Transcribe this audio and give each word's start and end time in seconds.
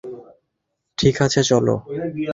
ঠিক 0.97 1.15
আছে, 1.25 1.41
চলো! 1.43 1.75